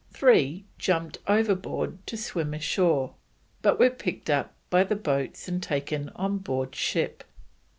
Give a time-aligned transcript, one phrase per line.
[0.09, 3.13] Three jumped overboard to swim ashore,
[3.61, 7.23] but were picked up by the boats and taken on board ship.